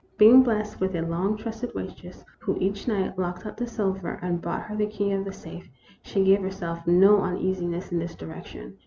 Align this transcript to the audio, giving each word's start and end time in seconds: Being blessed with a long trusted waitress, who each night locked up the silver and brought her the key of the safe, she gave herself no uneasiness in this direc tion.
Being 0.17 0.41
blessed 0.41 0.79
with 0.79 0.95
a 0.95 1.03
long 1.03 1.37
trusted 1.37 1.75
waitress, 1.75 2.25
who 2.39 2.57
each 2.59 2.87
night 2.87 3.19
locked 3.19 3.45
up 3.45 3.55
the 3.55 3.67
silver 3.67 4.17
and 4.23 4.41
brought 4.41 4.63
her 4.63 4.75
the 4.75 4.87
key 4.87 5.11
of 5.11 5.25
the 5.25 5.31
safe, 5.31 5.69
she 6.01 6.23
gave 6.23 6.41
herself 6.41 6.87
no 6.87 7.21
uneasiness 7.21 7.91
in 7.91 7.99
this 7.99 8.15
direc 8.15 8.47
tion. 8.47 8.79